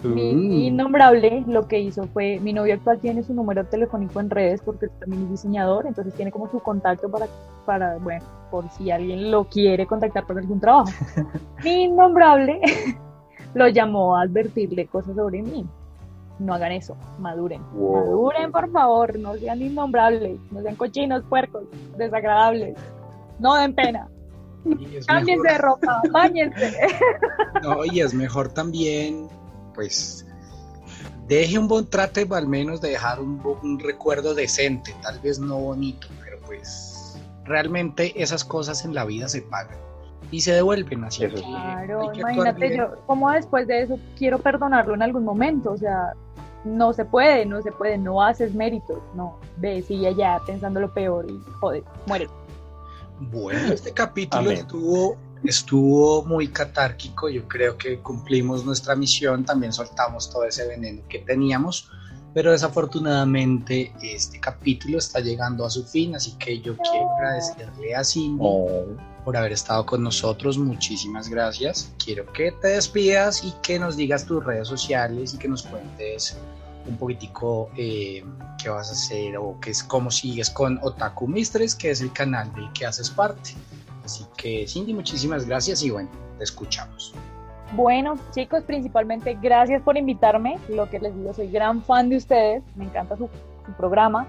[0.03, 0.53] Mi Mm.
[0.53, 4.89] innombrable lo que hizo fue, mi novio actual tiene su número telefónico en redes porque
[5.01, 7.27] también es diseñador, entonces tiene como su contacto para,
[7.65, 10.91] para bueno, por si alguien lo quiere contactar para algún trabajo.
[11.65, 12.61] mi innombrable
[13.55, 15.67] lo llamó a advertirle cosas sobre mí.
[16.39, 17.63] No hagan eso, maduren.
[17.73, 17.97] Wow.
[17.97, 21.65] Maduren, por favor, no sean innombrables, no sean cochinos, puercos,
[21.97, 22.77] desagradables.
[23.39, 24.09] No den pena.
[25.07, 26.77] Cámbiense de ropa, bañense.
[27.63, 29.29] no, y es mejor también,
[29.75, 30.27] pues,
[31.27, 36.09] deje un buen trato, al menos de dejar un, recuerdo decente, tal vez no bonito,
[36.23, 39.79] pero pues, realmente esas cosas en la vida se pagan
[40.31, 41.27] y se devuelven así.
[41.27, 46.15] Claro, que imagínate yo, como después de eso quiero perdonarlo en algún momento, o sea,
[46.65, 50.93] no se puede, no se puede, no haces méritos, no, ve, sigue allá pensando lo
[50.93, 52.29] peor y joder, muere.
[53.21, 54.59] Bueno, este capítulo Amén.
[54.59, 57.29] estuvo, estuvo muy catárquico.
[57.29, 59.45] Yo creo que cumplimos nuestra misión.
[59.45, 61.91] También soltamos todo ese veneno que teníamos.
[62.35, 68.05] Pero desafortunadamente este capítulo está llegando a su fin, así que yo quiero agradecerle a
[68.05, 68.87] Cindy Oh.
[69.25, 70.59] por haber estado con nosotros.
[70.59, 71.93] Muchísimas gracias.
[72.03, 76.37] Quiero que te despidas y que nos digas tus redes sociales y que nos cuentes
[76.87, 78.25] un poquitico eh,
[78.63, 82.13] qué vas a hacer o qué es cómo sigues con Otaku Mistress, que es el
[82.13, 83.55] canal del que haces parte.
[84.05, 86.09] Así que Cindy, muchísimas gracias y bueno,
[86.39, 87.13] te escuchamos.
[87.73, 90.59] Bueno, chicos, principalmente gracias por invitarme.
[90.69, 92.63] Lo que les digo, soy gran fan de ustedes.
[92.77, 93.29] Me encanta su,
[93.77, 94.27] programa.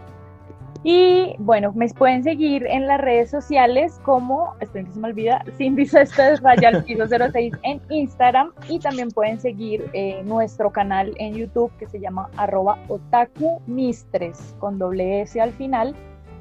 [0.84, 5.44] Y bueno, me pueden seguir en las redes sociales como, esperen que se me olvida,
[5.58, 8.52] Cindy Céspedes Raya al piso 06 en Instagram.
[8.68, 14.56] Y también pueden seguir eh, nuestro canal en YouTube que se llama arroba otaku mistres
[14.60, 15.96] con doble S al final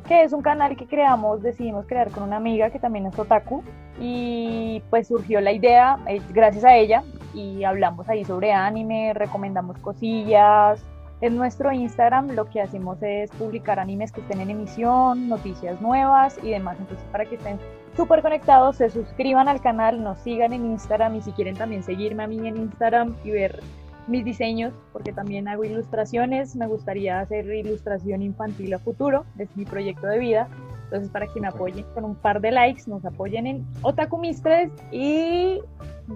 [0.08, 3.62] que es un canal que creamos, decidimos crear con una amiga que también es otaku
[4.00, 7.02] y pues surgió la idea eh, gracias a ella
[7.34, 10.82] y hablamos ahí sobre anime, recomendamos cosillas.
[11.20, 16.38] En nuestro Instagram lo que hacemos es publicar animes que estén en emisión, noticias nuevas
[16.42, 16.78] y demás.
[16.80, 17.58] Entonces para que estén
[17.94, 22.22] súper conectados, se suscriban al canal, nos sigan en Instagram y si quieren también seguirme
[22.22, 23.60] a mí en Instagram y ver
[24.08, 29.64] mis diseños, porque también hago ilustraciones, me gustaría hacer ilustración infantil a futuro, es mi
[29.64, 30.48] proyecto de vida.
[30.84, 34.70] Entonces, para que me apoyen con un par de likes, nos apoyen en Otaku Mistres
[34.90, 35.60] y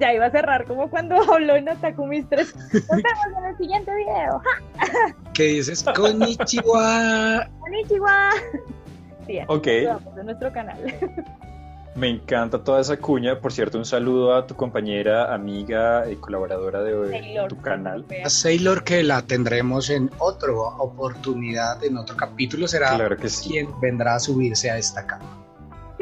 [0.00, 2.54] ya iba a cerrar como cuando habló en Otaku Mistres.
[2.72, 4.40] Nos vemos en el siguiente video.
[5.34, 5.84] ¿Qué dices?
[5.94, 7.46] Konnichiwa.
[7.60, 8.30] Konnichiwa.
[9.26, 9.64] Sí, Ok.
[9.66, 10.78] saludamos en nuestro canal.
[11.94, 13.38] Me encanta toda esa cuña.
[13.40, 18.06] Por cierto, un saludo a tu compañera, amiga y colaboradora de Taylor, tu canal.
[18.24, 23.50] A Sailor que la tendremos en otra oportunidad, en otro capítulo, será Claro que sí.
[23.50, 25.42] quien vendrá a subirse a esta cama.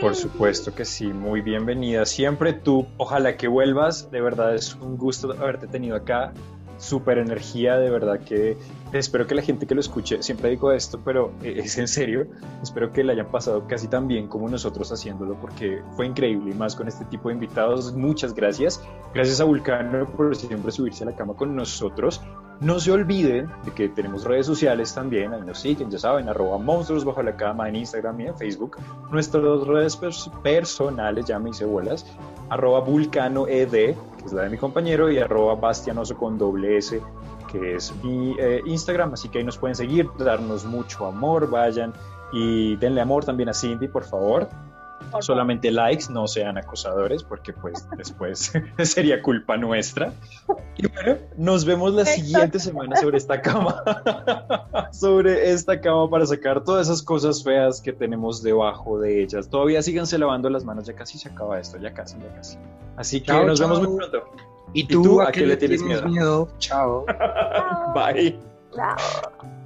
[0.00, 2.06] Por supuesto que sí, muy bienvenida.
[2.06, 4.10] Siempre tú, ojalá que vuelvas.
[4.10, 6.32] De verdad es un gusto haberte tenido acá.
[6.80, 8.56] Super energía, de verdad que
[8.92, 12.26] espero que la gente que lo escuche, siempre digo esto, pero eh, es en serio,
[12.62, 16.54] espero que le hayan pasado casi tan bien como nosotros haciéndolo, porque fue increíble y
[16.54, 17.94] más con este tipo de invitados.
[17.94, 18.82] Muchas gracias.
[19.14, 22.20] Gracias a Vulcano por siempre subirse a la cama con nosotros.
[22.60, 26.58] No se olviden de que tenemos redes sociales también, ahí nos siguen, ya saben, arroba
[26.58, 28.76] monstruos bajo la cama en Instagram y en Facebook.
[29.10, 32.04] Nuestras dos redes pers- personales, ya me hice bolas,
[32.50, 33.96] arroba vulcano ed, que
[34.26, 37.00] es la de mi compañero, y arroba bastianoso con doble S,
[37.50, 39.14] que es mi eh, Instagram.
[39.14, 41.94] Así que ahí nos pueden seguir, darnos mucho amor, vayan
[42.30, 44.48] y denle amor también a Cindy, por favor.
[45.20, 50.12] Solamente likes, no sean acosadores, porque pues después sería culpa nuestra.
[50.76, 53.82] Y bueno, nos vemos la siguiente semana sobre esta cama.
[54.92, 59.48] sobre esta cama para sacar todas esas cosas feas que tenemos debajo de ellas.
[59.48, 62.58] Todavía síganse lavando las manos, ya casi se acaba esto, ya casi, ya casi.
[62.96, 64.24] Así que Chao, nos vemos muy pronto.
[64.72, 66.46] ¿Y ¿Y tú, a a qué qué le tienes tienes miedo?
[66.46, 66.48] miedo?
[66.58, 67.04] Chao.
[67.94, 68.38] Bye.
[68.72, 69.59] Chao.